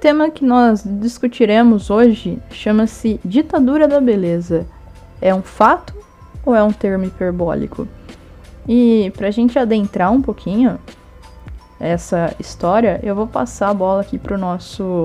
[0.00, 4.66] tema que nós discutiremos hoje chama-se ditadura da beleza.
[5.20, 5.94] É um fato
[6.44, 7.86] ou é um termo hiperbólico?
[8.66, 10.78] E para a gente adentrar um pouquinho
[11.78, 15.04] essa história, eu vou passar a bola aqui para o nosso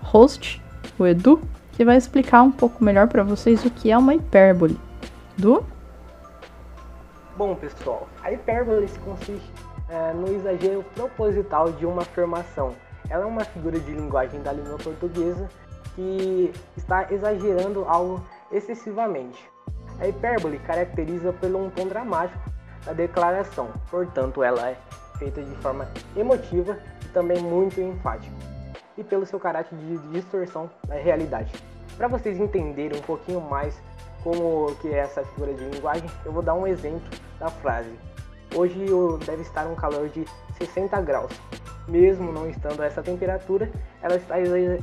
[0.00, 0.62] host,
[0.96, 1.40] o Edu,
[1.72, 4.78] que vai explicar um pouco melhor para vocês o que é uma hipérbole.
[5.36, 5.64] Edu?
[7.36, 9.50] Bom, pessoal, a hipérbole consiste
[9.88, 12.74] é, no exagero proposital de uma afirmação.
[13.10, 15.48] Ela é uma figura de linguagem da língua portuguesa
[15.94, 19.50] que está exagerando algo excessivamente.
[19.98, 22.38] A hipérbole caracteriza pelo um tom dramático
[22.84, 24.76] da declaração, portanto, ela é
[25.18, 28.34] feita de forma emotiva e também muito enfática,
[28.96, 31.52] e pelo seu caráter de distorção da realidade.
[31.96, 33.76] Para vocês entenderem um pouquinho mais
[34.22, 37.08] como que é essa figura de linguagem, eu vou dar um exemplo
[37.40, 37.90] da frase.
[38.54, 38.86] Hoje
[39.26, 40.24] deve estar um calor de
[40.58, 41.32] 60 graus.
[41.88, 43.70] Mesmo não estando a essa temperatura,
[44.02, 44.36] ela está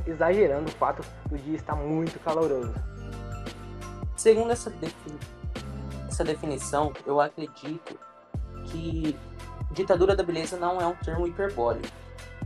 [0.06, 2.74] exagerando o fato do dia estar muito caloroso.
[4.16, 4.72] Segundo essa,
[6.08, 7.98] essa definição, eu acredito
[8.64, 9.16] que
[9.72, 11.86] ditadura da beleza não é um termo hiperbólico,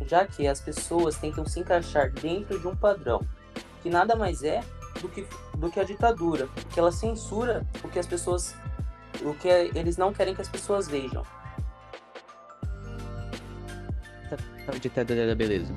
[0.06, 3.20] já que as pessoas tentam se encaixar dentro de um padrão,
[3.82, 4.62] que nada mais é
[5.00, 8.54] do que, do que a ditadura, que ela censura o que as pessoas,
[9.22, 11.22] o que eles não querem que as pessoas vejam.
[14.78, 15.72] Ditadura da beleza.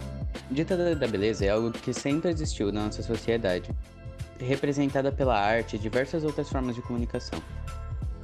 [0.52, 3.70] Ditadura da beleza é algo que sempre existiu na nossa sociedade,
[4.40, 7.40] representada pela arte e diversas outras formas de comunicação.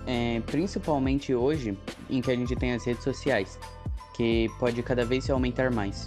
[0.05, 1.77] É, principalmente hoje,
[2.09, 3.59] em que a gente tem as redes sociais,
[4.15, 6.05] que pode cada vez se aumentar mais.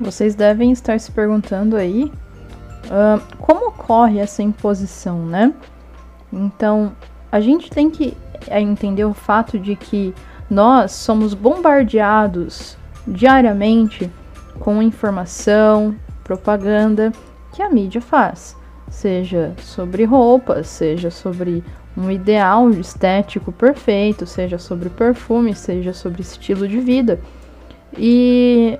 [0.00, 2.04] Vocês devem estar se perguntando aí
[2.84, 5.52] uh, como ocorre essa imposição, né?
[6.32, 6.94] Então,
[7.30, 8.16] a gente tem que
[8.46, 10.14] é, entender o fato de que
[10.50, 14.10] nós somos bombardeados diariamente
[14.58, 17.12] com informação, propaganda
[17.52, 18.56] que a mídia faz,
[18.90, 21.62] seja sobre roupas, seja sobre
[21.96, 27.20] um ideal estético perfeito, seja sobre perfume, seja sobre estilo de vida.
[27.96, 28.78] E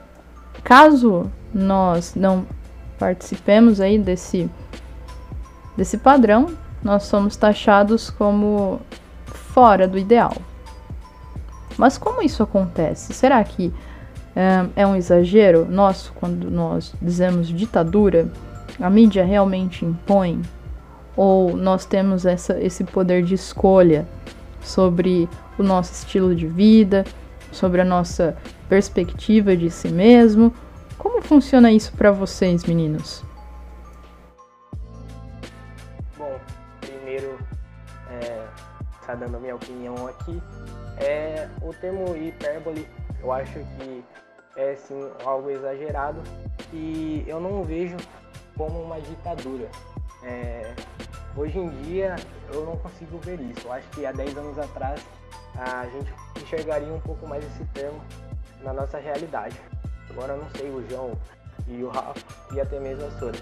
[0.69, 2.47] Caso nós não
[2.99, 4.51] participemos aí desse,
[5.77, 6.51] desse padrão,
[6.83, 8.81] nós somos taxados como
[9.27, 10.35] fora do ideal.
[11.79, 13.15] Mas como isso acontece?
[13.15, 13.73] Será que
[14.35, 18.29] é, é um exagero nosso quando nós dizemos ditadura?
[18.81, 20.43] A mídia realmente impõe?
[21.17, 24.07] Ou nós temos essa, esse poder de escolha
[24.61, 27.05] sobre o nosso estilo de vida,
[27.53, 28.37] sobre a nossa
[28.69, 30.53] perspectiva de si mesmo.
[30.99, 33.25] Como funciona isso para vocês, meninos?
[36.17, 36.39] Bom,
[36.81, 37.39] primeiro,
[38.11, 38.45] é,
[39.09, 40.43] tá dando a minha opinião aqui,
[40.99, 42.87] é o termo hipérbole,
[43.23, 44.05] eu acho que
[44.55, 46.21] é sim algo exagerado
[46.75, 47.97] e eu não vejo
[48.55, 49.67] como uma ditadura.
[50.23, 50.75] É,
[51.35, 52.17] hoje em dia
[52.53, 53.67] eu não consigo ver isso.
[53.67, 55.01] Eu acho que há 10 anos atrás
[55.57, 58.03] a gente enxergaria um pouco mais esse termo
[58.63, 59.59] na nossa realidade.
[60.11, 61.13] Agora eu não sei o João
[61.67, 62.21] e o Rafa
[62.53, 63.39] e até mesmo a Sora.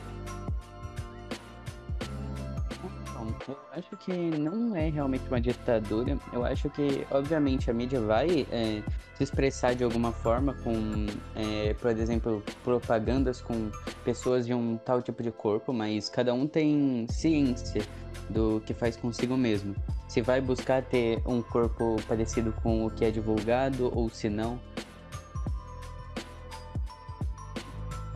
[3.49, 6.19] Eu acho que não é realmente uma ditadura.
[6.33, 8.83] Eu acho que, obviamente, a mídia vai é,
[9.15, 13.71] se expressar de alguma forma com, é, por exemplo, propagandas com
[14.05, 17.87] pessoas de um tal tipo de corpo, mas cada um tem ciência
[18.29, 19.77] do que faz consigo mesmo.
[20.09, 24.59] Se vai buscar ter um corpo parecido com o que é divulgado ou se não.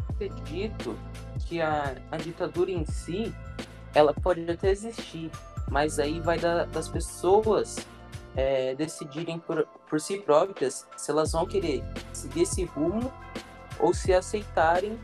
[0.09, 0.97] Acredito
[1.47, 3.33] que a, a ditadura em si
[3.95, 5.31] ela pode até existir,
[5.71, 7.87] mas aí vai da, das pessoas
[8.37, 13.13] é, decidirem por, por si próprias se elas vão querer seguir esse rumo
[13.79, 14.99] ou se aceitarem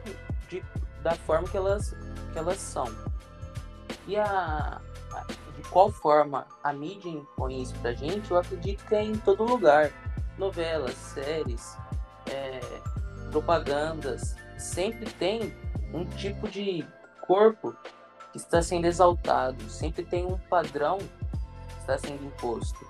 [0.49, 0.63] de,
[1.03, 1.95] da forma que elas,
[2.33, 2.87] que elas são.
[4.07, 4.81] E a,
[5.57, 9.43] de qual forma a mídia impõe isso pra gente, eu acredito que é em todo
[9.43, 9.91] lugar.
[10.39, 11.77] Novelas, séries,
[12.31, 12.61] é,
[13.31, 15.57] propagandas, sempre tem
[15.93, 16.87] um tipo de
[17.27, 17.75] corpo
[18.43, 22.85] está sendo exaltado, sempre tem um padrão que está sendo imposto.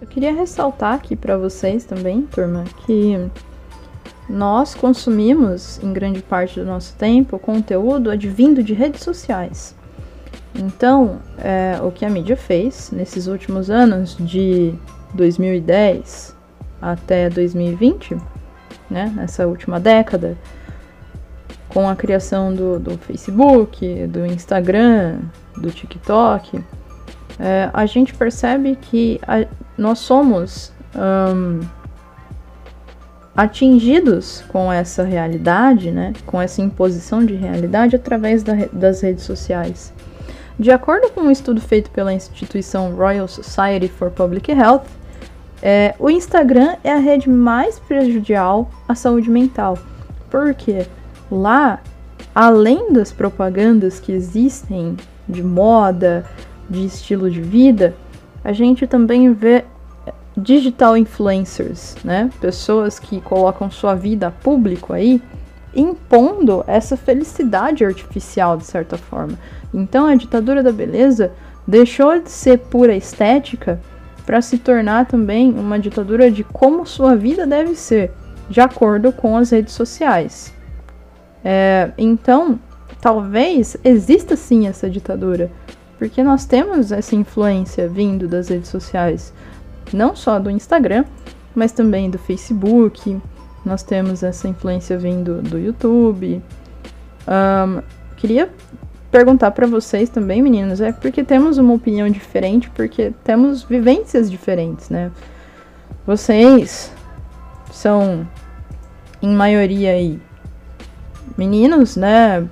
[0.00, 3.30] Eu queria ressaltar aqui para vocês também, turma, que
[4.28, 9.74] nós consumimos em grande parte do nosso tempo conteúdo advindo de redes sociais.
[10.54, 14.74] Então, é, o que a mídia fez nesses últimos anos, de
[15.14, 16.36] 2010
[16.80, 18.16] até 2020,
[18.88, 20.36] né, nessa última década,
[21.72, 25.20] com a criação do, do Facebook, do Instagram,
[25.56, 26.62] do TikTok,
[27.38, 29.46] é, a gente percebe que a,
[29.78, 30.72] nós somos
[33.36, 39.92] atingidos com essa realidade, né, com essa imposição de realidade através da, das redes sociais.
[40.58, 44.82] De acordo com um estudo feito pela instituição Royal Society for Public Health,
[45.62, 49.78] é, o Instagram é a rede mais prejudicial à saúde mental,
[50.30, 50.86] porque
[51.30, 51.80] lá,
[52.34, 54.96] além das propagandas que existem
[55.28, 56.24] de moda,
[56.68, 57.94] de estilo de vida,
[58.44, 59.64] a gente também vê
[60.36, 62.30] digital influencers, né?
[62.40, 65.20] Pessoas que colocam sua vida a público aí,
[65.74, 69.38] impondo essa felicidade artificial de certa forma.
[69.72, 71.32] Então a ditadura da beleza
[71.66, 73.80] deixou de ser pura estética
[74.26, 78.12] para se tornar também uma ditadura de como sua vida deve ser,
[78.48, 80.52] de acordo com as redes sociais.
[81.44, 82.58] É, então,
[83.00, 85.50] talvez exista sim essa ditadura,
[85.98, 89.32] porque nós temos essa influência vindo das redes sociais
[89.92, 91.04] não só do Instagram,
[91.54, 93.20] mas também do Facebook.
[93.64, 96.42] Nós temos essa influência vindo do YouTube.
[97.26, 97.82] Um,
[98.16, 98.50] queria
[99.10, 104.88] perguntar para vocês também, meninos, é porque temos uma opinião diferente, porque temos vivências diferentes,
[104.88, 105.10] né?
[106.06, 106.92] Vocês
[107.72, 108.26] são,
[109.20, 110.20] em maioria aí,
[111.36, 112.46] meninos, né?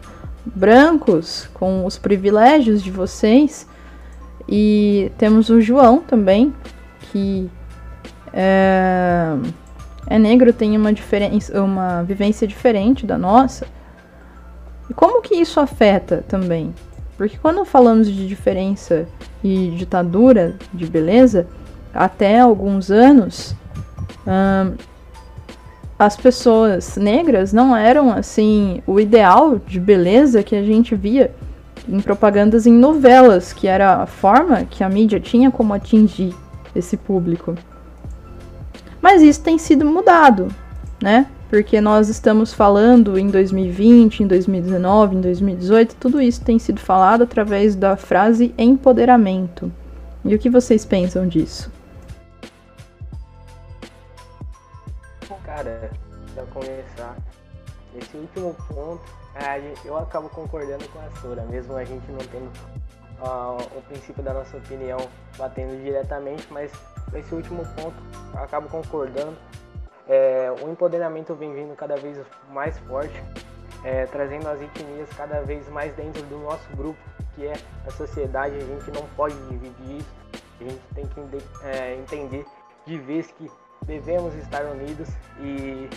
[0.45, 3.67] Brancos, com os privilégios de vocês.
[4.49, 6.55] E temos o João também,
[7.13, 7.51] que
[8.33, 9.35] é,
[10.07, 13.67] é negro tem uma diferença, uma vivência diferente da nossa.
[14.89, 16.75] E como que isso afeta também?
[17.17, 19.07] Porque quando falamos de diferença
[19.43, 21.47] e ditadura de beleza,
[21.93, 23.55] até alguns anos,
[24.27, 24.75] hum,
[25.99, 31.35] as pessoas negras não eram assim o ideal de beleza que a gente via
[31.89, 36.35] em propagandas em novelas, que era a forma que a mídia tinha como atingir
[36.75, 37.55] esse público.
[39.01, 40.49] Mas isso tem sido mudado,
[41.03, 41.27] né?
[41.49, 47.23] Porque nós estamos falando em 2020, em 2019, em 2018, tudo isso tem sido falado
[47.23, 49.73] através da frase empoderamento.
[50.25, 51.73] E o que vocês pensam disso?
[55.59, 55.91] Cara,
[56.35, 57.17] para começar,
[57.93, 59.03] esse último ponto,
[59.85, 62.47] eu acabo concordando com a Sora, mesmo a gente não tendo
[63.21, 65.01] uh, o princípio da nossa opinião
[65.37, 66.71] batendo diretamente, mas
[67.13, 67.97] nesse último ponto
[68.35, 69.37] acabo concordando.
[70.09, 72.17] É, o empoderamento vem vindo cada vez
[72.53, 73.21] mais forte,
[73.83, 77.01] é, trazendo as etnias cada vez mais dentro do nosso grupo,
[77.35, 78.55] que é a sociedade.
[78.55, 80.15] A gente não pode dividir isso,
[80.61, 81.21] a gente tem que
[81.65, 82.47] é, entender
[82.87, 83.51] de vez que
[83.87, 85.09] devemos estar unidos
[85.41, 85.89] e,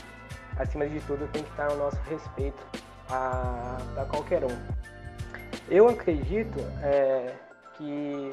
[0.57, 2.65] acima de tudo, tem que estar o nosso respeito
[3.07, 4.81] para qualquer um.
[5.69, 7.33] Eu acredito é,
[7.77, 8.31] que,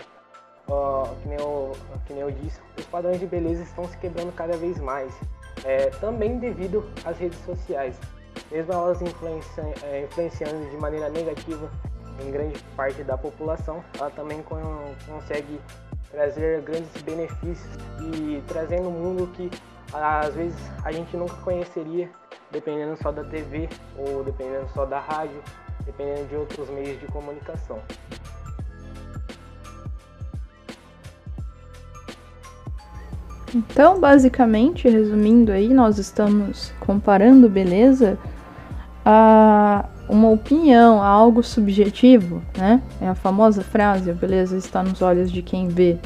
[0.69, 1.73] ó, que, nem eu,
[2.07, 5.13] que nem eu disse, os padrões de beleza estão se quebrando cada vez mais,
[5.65, 7.97] é, também devido às redes sociais.
[8.51, 9.01] Mesmo elas
[9.83, 11.71] é, influenciando de maneira negativa
[12.21, 15.61] em grande parte da população, ela também consegue
[16.11, 17.71] trazer grandes benefícios
[18.01, 19.51] e trazendo um mundo que
[19.93, 22.11] às vezes a gente nunca conheceria,
[22.51, 25.43] dependendo só da TV ou dependendo só da rádio
[25.89, 27.81] dependendo de outros meios de comunicação.
[33.55, 38.19] Então, basicamente, resumindo aí, nós estamos comparando beleza
[39.03, 42.83] a uma opinião, algo subjetivo, né?
[43.01, 45.99] É a famosa frase: a beleza está nos olhos de quem vê.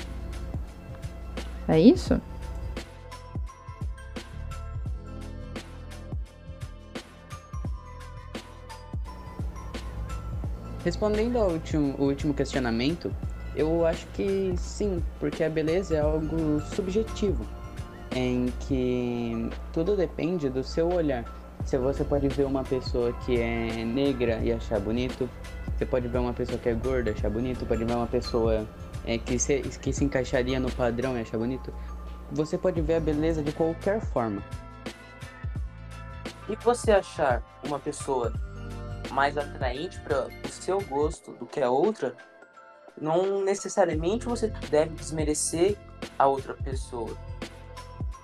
[1.68, 2.21] É isso?
[10.85, 13.14] Respondendo ao último, último questionamento,
[13.54, 17.47] eu acho que sim, porque a beleza é algo subjetivo,
[18.16, 21.25] em que tudo depende do seu olhar.
[21.64, 25.28] Se você pode ver uma pessoa que é negra e achar bonito,
[25.76, 28.66] você pode ver uma pessoa que é gorda e achar bonito, pode ver uma pessoa
[29.04, 31.73] é, que, se, que se encaixaria no padrão e achar bonito.
[32.31, 34.42] Você pode ver a beleza de qualquer forma.
[36.49, 38.33] E você achar uma pessoa
[39.11, 42.16] mais atraente para o seu gosto do que a outra,
[43.00, 45.76] não necessariamente você deve desmerecer
[46.19, 47.16] a outra pessoa.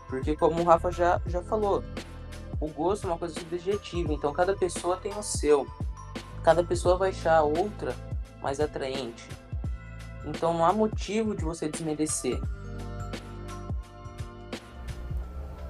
[0.08, 1.84] Porque como o Rafa já, já falou,
[2.60, 5.66] o gosto é uma coisa subjetiva, então cada pessoa tem o seu.
[6.42, 7.94] Cada pessoa vai achar a outra
[8.42, 9.28] mais atraente.
[10.24, 12.40] Então não há motivo de você desmerecer.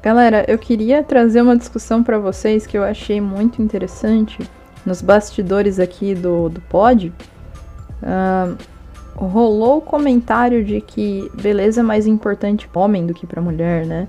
[0.02, 4.38] Galera, eu queria trazer uma discussão para vocês que eu achei muito interessante
[4.86, 7.12] nos bastidores aqui do, do pod,
[8.02, 8.56] uh,
[9.14, 13.84] rolou o comentário de que beleza é mais importante para homem do que para mulher,
[13.84, 14.08] né?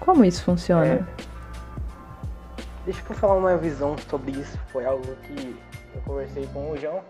[0.00, 0.86] Como isso funciona?
[0.86, 1.04] É...
[2.84, 4.58] Deixa eu falar uma visão sobre isso.
[4.68, 5.56] Foi algo que
[5.94, 7.02] eu conversei com o João.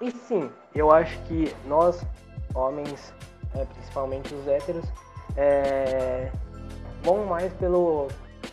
[0.00, 2.02] E sim, eu acho que nós,
[2.54, 3.12] homens,
[3.54, 4.84] é, principalmente os héteros,
[5.36, 6.30] é,
[7.02, 8.08] vão mais pelo,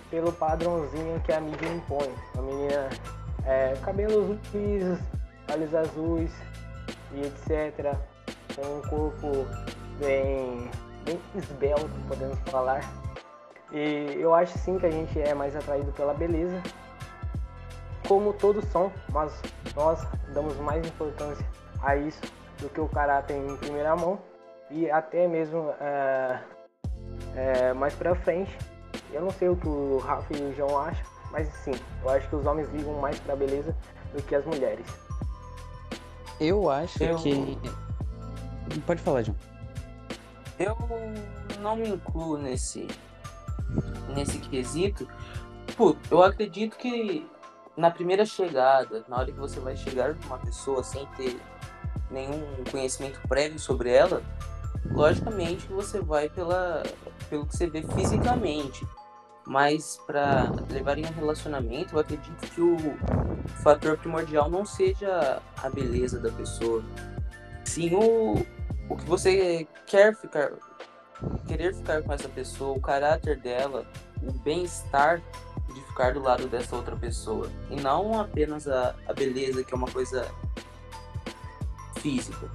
[0.10, 2.12] pelo padrãozinho que a mídia impõe.
[2.38, 2.90] A menina,
[3.46, 5.00] é, cabelos lisos,
[5.54, 6.32] olhos azuis
[7.14, 7.96] e etc.
[8.56, 9.48] Com um corpo
[10.00, 10.70] bem,
[11.06, 12.82] bem esbelto, podemos falar.
[13.72, 16.62] E eu acho sim que a gente é mais atraído pela beleza,
[18.08, 19.34] como todos são, mas
[19.76, 21.46] nós damos mais importância
[21.82, 22.22] a isso
[22.60, 24.20] do que o caráter em primeira mão
[24.72, 26.40] e até mesmo é,
[27.36, 28.58] é, mais pra frente.
[29.12, 32.28] Eu não sei o que o Rafa e o João acham, mas sim, eu acho
[32.30, 33.76] que os homens ligam mais pra beleza
[34.14, 34.86] do que as mulheres.
[36.40, 37.18] Eu acho eu...
[37.18, 37.58] que.
[38.86, 39.38] Pode falar, João.
[40.60, 40.76] Eu
[41.60, 42.88] não me incluo nesse,
[44.10, 45.08] nesse quesito.
[45.76, 47.28] Pô, eu acredito que
[47.76, 51.40] na primeira chegada, na hora que você vai chegar com uma pessoa sem ter
[52.10, 54.22] nenhum conhecimento prévio sobre ela,
[54.90, 56.84] logicamente você vai pela,
[57.30, 58.86] pelo que você vê fisicamente.
[59.46, 62.78] Mas para levar em um relacionamento, eu acredito que o
[63.64, 66.84] fator primordial não seja a beleza da pessoa,
[67.64, 68.46] sim o,
[68.90, 70.52] o que você quer ficar,
[71.48, 73.86] querer ficar com essa pessoa, o caráter dela,
[74.22, 75.22] o bem-estar
[75.74, 77.50] de ficar do lado dessa outra pessoa.
[77.70, 80.28] E não apenas a, a beleza, que é uma coisa
[82.00, 82.50] física.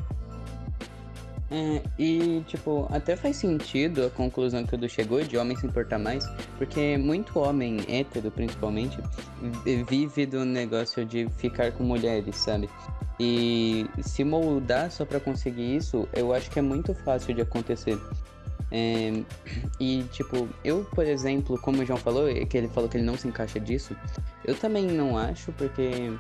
[1.55, 5.67] É, e, tipo, até faz sentido a conclusão que o Du chegou de homem se
[5.67, 6.27] importar mais,
[6.57, 8.99] porque muito homem hétero, principalmente,
[9.87, 12.71] vive do negócio de ficar com mulheres, sabe?
[13.21, 17.99] E se moldar só para conseguir isso, eu acho que é muito fácil de acontecer.
[18.73, 19.23] É,
[19.79, 23.17] e, tipo, eu, por exemplo, como o João falou, que ele falou que ele não
[23.17, 23.95] se encaixa disso,
[24.45, 26.11] eu também não acho, porque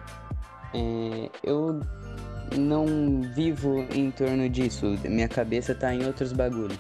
[0.75, 1.81] é, eu
[2.59, 4.87] não vivo em torno disso.
[5.05, 6.79] Minha cabeça tá em outros bagulhos.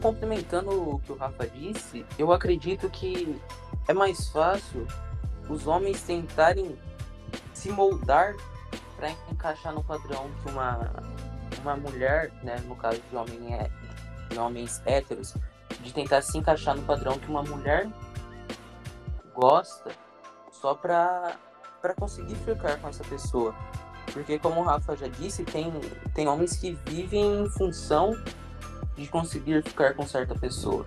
[0.00, 3.36] Complementando o que o Rafa disse, eu acredito que
[3.88, 4.86] é mais fácil
[5.48, 6.76] os homens tentarem
[7.52, 8.36] se moldar
[8.96, 10.92] para encaixar no padrão que uma,
[11.62, 13.68] uma mulher, né, no caso de homem é
[14.28, 15.34] de homens héteros,
[15.82, 17.88] de tentar se encaixar no padrão que uma mulher
[19.34, 19.90] gosta
[20.50, 21.36] só pra,
[21.80, 23.54] pra conseguir ficar com essa pessoa.
[24.12, 25.70] Porque, como o Rafa já disse, tem,
[26.14, 28.16] tem homens que vivem em função
[28.96, 30.84] de conseguir ficar com certa pessoa.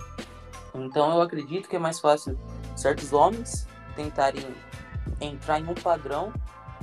[0.74, 2.38] Então, eu acredito que é mais fácil
[2.76, 4.46] certos homens tentarem
[5.20, 6.34] entrar em um padrão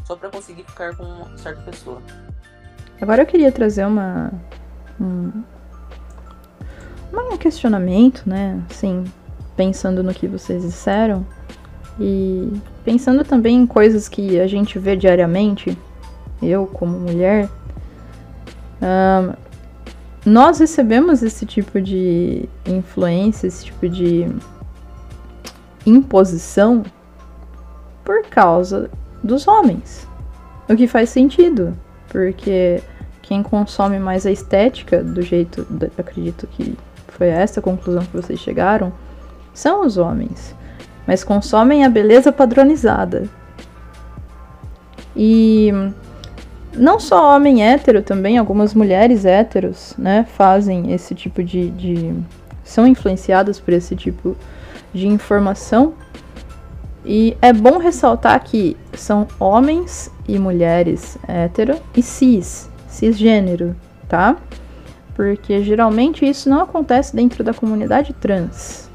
[0.05, 2.01] só para conseguir ficar com certa pessoa.
[3.01, 4.33] Agora eu queria trazer uma,
[5.01, 5.45] um,
[7.23, 8.61] um questionamento, né?
[8.71, 9.05] Assim,
[9.57, 11.27] pensando no que vocês disseram
[11.99, 12.53] e
[12.85, 15.77] pensando também em coisas que a gente vê diariamente,
[16.41, 17.49] eu como mulher,
[18.81, 19.35] um,
[20.25, 24.27] nós recebemos esse tipo de influência, esse tipo de
[25.85, 26.85] imposição
[28.05, 28.91] por causa
[29.23, 30.07] dos homens.
[30.69, 31.77] O que faz sentido,
[32.09, 32.83] porque
[33.23, 35.67] quem consome mais a estética, do jeito,
[35.99, 36.77] acredito que
[37.19, 38.93] foi essa a conclusão que vocês chegaram,
[39.53, 40.55] são os homens,
[41.05, 43.29] mas consomem a beleza padronizada.
[45.17, 45.73] E
[46.73, 52.15] não só homem hétero, também algumas mulheres héteros, né, fazem esse tipo de, de
[52.63, 54.37] são influenciadas por esse tipo
[54.95, 55.95] de informação.
[57.05, 63.75] E é bom ressaltar que são homens e mulheres hétero e cis, cisgênero,
[64.09, 64.37] tá?
[65.19, 68.89] Porque geralmente isso não acontece dentro da comunidade trans,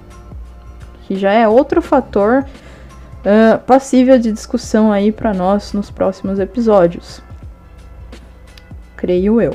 [1.01, 7.21] que já é outro fator uh, passível de discussão aí para nós nos próximos episódios.
[8.95, 9.53] Creio eu.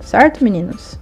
[0.00, 0.98] Certo, meninos?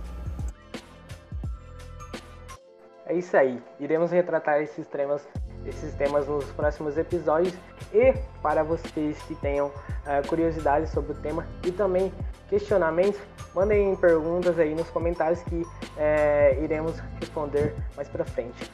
[3.06, 3.62] É isso aí.
[3.78, 5.22] Iremos retratar esses temas,
[5.64, 7.54] esses temas nos próximos episódios.
[7.94, 12.12] E para vocês que tenham uh, curiosidades sobre o tema e também
[12.48, 13.20] questionamentos,
[13.54, 18.70] mandem perguntas aí nos comentários que é, iremos responder mais pra frente.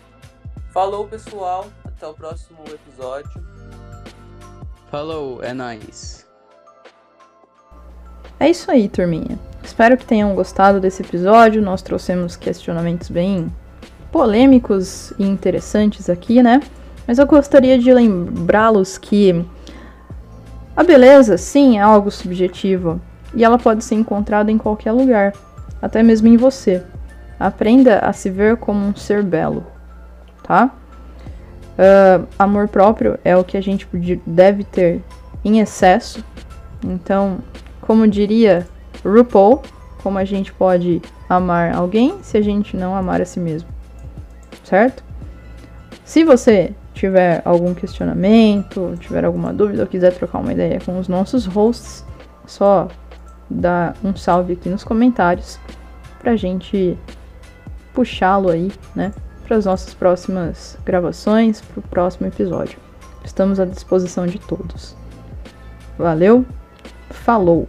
[0.73, 1.67] Falou, pessoal.
[1.85, 3.31] Até o próximo episódio.
[4.91, 6.27] Falou, é nóis.
[8.41, 9.39] É isso aí, turminha.
[9.63, 11.63] Espero que tenham gostado desse episódio.
[11.63, 13.55] Nós trouxemos questionamentos bem
[14.11, 16.61] polêmicos e interessantes aqui, né?
[17.07, 19.45] Mas eu gostaria de lembrá-los que
[20.75, 23.01] a beleza, sim, é algo subjetivo,
[23.35, 25.33] e ela pode ser encontrada em qualquer lugar,
[25.81, 26.83] até mesmo em você.
[27.39, 29.65] Aprenda a se ver como um ser belo.
[30.43, 30.71] tá?
[31.73, 33.89] Uh, amor próprio é o que a gente
[34.27, 35.03] deve ter
[35.45, 36.25] em excesso.
[36.85, 37.39] Então,
[37.81, 38.67] como diria
[39.05, 39.63] RuPaul,
[40.03, 43.69] como a gente pode amar alguém se a gente não amar a si mesmo,
[44.65, 45.03] certo?
[46.05, 51.09] Se você tiver algum questionamento, tiver alguma dúvida ou quiser trocar uma ideia com os
[51.09, 52.05] nossos hosts,
[52.47, 52.89] só
[53.53, 55.59] dá um salve aqui nos comentários
[56.19, 56.97] pra gente
[57.93, 59.13] puxá-lo aí, né,
[59.47, 62.79] para as nossas próximas gravações, para o próximo episódio.
[63.25, 64.97] Estamos à disposição de todos.
[65.99, 66.45] Valeu,
[67.11, 67.69] falou!